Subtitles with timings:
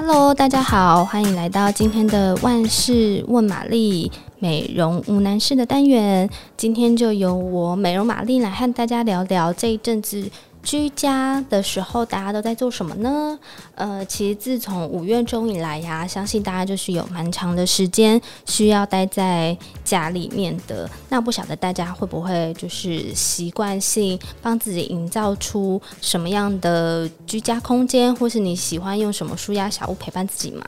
[0.00, 6.30] Hello，大家好，欢迎来到今天的万事问玛丽美容无难事的单元。
[6.56, 10.30] 今天就由我美容玛丽来和大家聊聊这一阵子。
[10.68, 13.38] 居家的时候，大家都在做什么呢？
[13.74, 20.86] 呃，其实自从五月中以来呀，相信大家就是有蛮长的时间需要待在家里面的。
[21.08, 30.66] 那不晓得大家会不会就是习惯性帮自己营造出什么样的居家空间，或是你喜欢用什么舒压小物陪伴自己吗？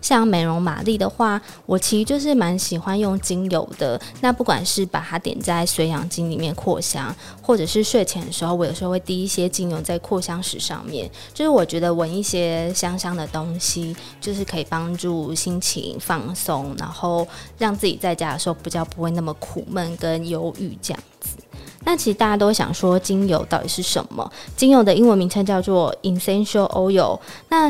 [0.00, 4.00] 像美容玛丽的话，我其实就是蛮喜欢用精油的。
[4.22, 9.41] 那不管是把它点在水养精里面扩香，或者是睡前的时候，我有时候会滴一些。
[9.42, 17.26] 些精油在扩香石上面，就是我觉得闻一些香香的东西，就是可以帮助心情放松，然后
[17.58, 21.36] 让自己在家的时候比较不会那么苦闷跟忧郁这样子。
[21.84, 24.30] 那其实大家都想说，精油到底是什么？
[24.56, 27.18] 精油的英文名称叫做 essential oil。
[27.48, 27.68] 那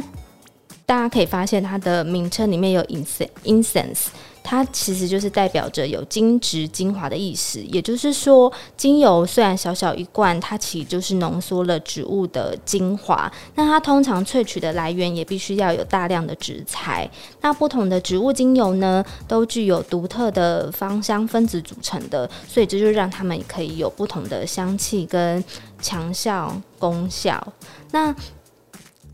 [0.84, 4.08] 大家可以发现，它的名称里面有 incense。
[4.42, 13.30] 它其实就是代表着有精植精华的意思，也就是说，精油虽然小小一罐，它其实就是浓缩了植物的精华。
[13.54, 17.08] 那它通常萃取的来源也必须要有大量的植材。
[17.40, 25.42] 那不同的植物精油呢，都具有独特的芳香分子组成的，所以这就让它们可以有不同的香气跟
[25.80, 27.46] 强效功效。
[27.92, 28.14] 那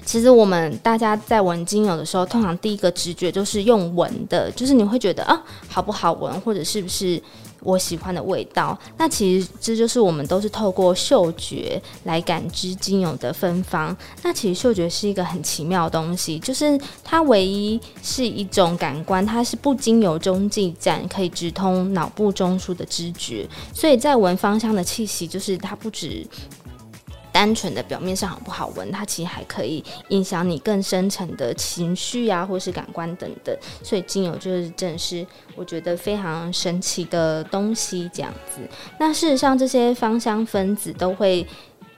[0.09, 7.23] 其实我们大家在闻精油的时候，通常第一个直觉就是用闻的，就是你会觉得啊，好不好闻，或者是不是
[7.61, 8.77] 我喜欢的味道。
[8.97, 13.95] 那其实这就是我们都是透过嗅觉来感知精油的芬芳。
[14.23, 23.47] 那其实嗅觉是一个很奇妙的东西，就是它唯一是一种感官，它是不经由中继站可以直通脑部中枢的知觉。
[23.75, 26.27] 所以在闻芳香的气息，就是它不止。
[27.39, 33.56] 单纯的表面上好不好闻，它其实还可以影响你更深层的情绪啊，或是感官等等。
[33.80, 35.24] 所以精油就是真是
[35.55, 38.61] 我觉得非常神奇的东西，这样子。
[38.98, 41.46] 那事实上，这些芳香分子都会。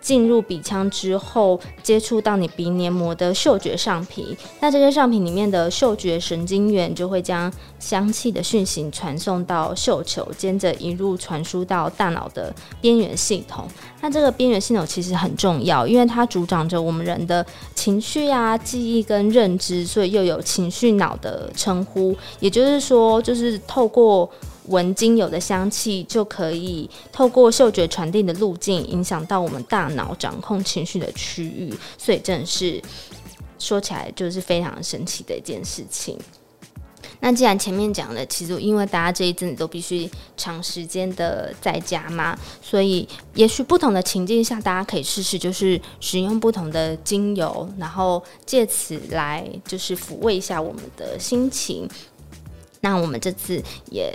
[0.00, 13.66] 进入鼻腔之后，接触到你鼻黏膜的嗅觉上皮，那这些上皮里面的嗅觉神经元就会将香气的讯息传送到嗅球，接着一路传输到大脑的边缘系统。
[14.00, 17.44] 那这个边缘系统其实很重要，因为它主掌着我们人的
[17.75, 22.17] 情绪啊、记忆跟认知，所以又有情绪脑的称呼。
[22.41, 24.31] 也就是说，就是透过。
[24.70, 32.82] 闻精油的香气，就可以透过嗅觉传递的路径，影响到我们大脑掌控情绪的区域，所以真的是
[33.58, 36.19] 说起来就是非常神奇的一件事情。
[37.22, 51.87] 那既然前面讲了，其实因为大家这一阵子都必须长时间的在家嘛，所以也许不同的情境下，大家可以试试就是使用不同的精油，然后借此来就是抚慰一下我们的心情。
[52.80, 54.12] 那我们这次也。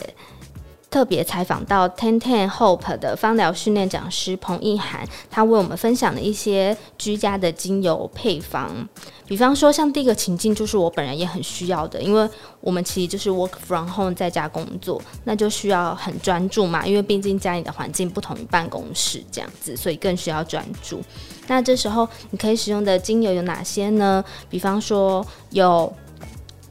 [0.87, 8.87] 特别采访到 Ten Ten Hope 的芳疗训练讲师彭奕涵，他为我们分享了一些居家的精油配方。
[9.27, 12.29] 比方说，像第一个情境就是我本人也很需要的，因为
[12.61, 21.01] 我们其实就是 work from home 在家工作，那就需要很专注嘛，因为毕竟家里的环境不同于办公室这样子，所以更需要专注。
[21.47, 24.23] 那这时候你可以使用的精油有哪些呢？
[24.49, 25.93] 比方说有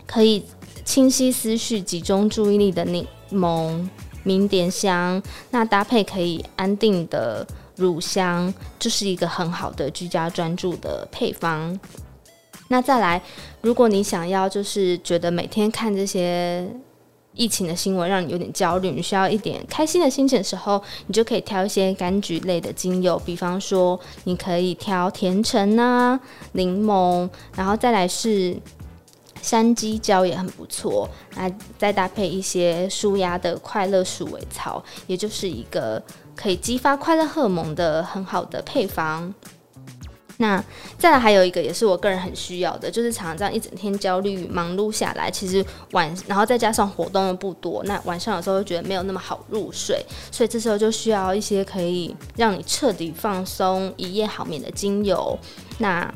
[0.06, 0.42] 可以
[0.84, 3.88] 清晰思绪、集中注意力的柠檬。
[4.26, 7.46] 迷迭香，那搭配可以安定的
[7.76, 11.78] 乳香，就是一个很好的居家专注的配方。
[12.68, 13.20] 那再来，
[13.60, 16.66] 如果你想要就是觉得每天看这些
[17.34, 26.18] 疫情的新闻让你有点焦虑，你需要一点开心的心情的时候，你就可以挑一些柑橘类的精油，比方说你可以挑甜橙啊、
[26.52, 28.56] 柠檬，然后再来是。
[29.44, 31.06] 山鸡椒也很不错，
[31.36, 36.02] 那再搭配一些舒压的快乐鼠尾草，也就是一个
[36.34, 39.34] 可以激发快乐荷尔蒙的很好的配方。
[40.38, 40.64] 那
[40.98, 55.38] 再来还有一个也是我个人很需要的，就是常常这样一整天焦虑忙碌下来，其实晚然后再加上活动又不多，那晚上有时候会觉得没有那么好入睡，所以这时候就需要一些可以让你彻底放松、一夜好眠的精油。
[55.78, 56.12] 那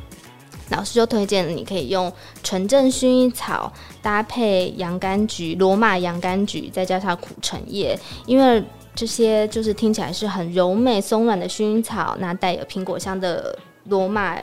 [0.71, 2.13] 老师就推荐你可以用
[2.43, 3.73] 纯正薰衣草
[4.03, 8.63] 搭配洋甘菊、罗马洋甘菊，再加上苦橙叶，因为
[8.95, 14.37] 这些就是听起来是很柔美松软的薰衣草，那带有苹果香的罗马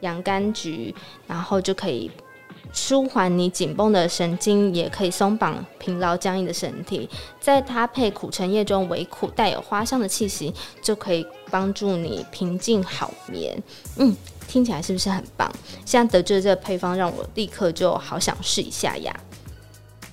[0.00, 0.94] 洋甘菊，
[1.26, 2.10] 然后就可以
[2.72, 7.08] 舒缓你紧绷的神经，也可以松绑疲劳僵硬的身体。
[7.40, 10.52] 再搭配苦橙叶中微苦带有花香的气息，
[10.82, 13.62] 就可以帮助你平静好眠。
[13.96, 14.14] 嗯，
[14.52, 15.50] 听起来是不是很棒？
[15.86, 19.10] 现在得知这个配方，让我立刻就好想试一下呀。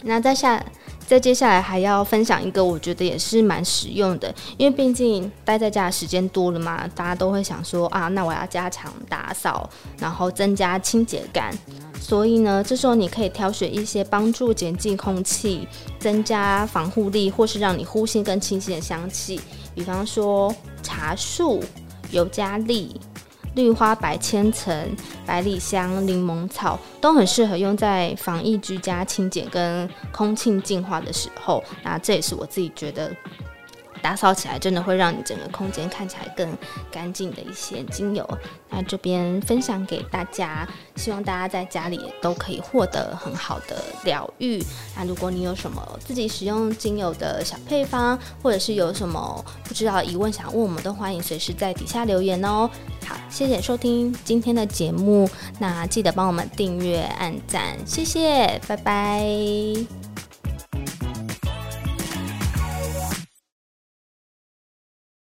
[0.04, 0.64] 那再下。
[1.06, 11.52] 再接下来还要分享一个，我觉得也是蛮实用的，因为毕竟待在家的时间多了嘛，大家都会想说啊，那我要加强打扫，然后增加清洁感。
[12.00, 15.68] 所以呢，这时候你可以挑选一些帮助洁净空气、
[16.00, 19.42] 增加防护力，或是让你呼吸更清新的香气，
[19.74, 20.54] 比方说
[20.84, 21.60] 茶树、
[22.12, 23.02] 尤加利。
[23.56, 31.64] 绿花白千层、百里香、柠檬草都很适合用在防疫居家清洁跟空气净化的时候。
[31.84, 33.16] 那这也是我自己觉得。
[34.02, 36.58] 打扫起来真的会让你整个空间看起来更
[36.92, 38.28] 干净的一些精油，
[38.70, 44.64] 那这边分享给大家，希望大家在家里都可以获得很好的疗愈。
[44.96, 52.70] 那如果你有什么自己使用精油的小配方，或者是有什么不知道疑问想问我们，都欢迎随时在底下留言哦。
[53.06, 55.30] 好，谢谢收听今天的节目，
[55.60, 59.99] 那记得帮我们订阅、按赞，谢谢，拜拜。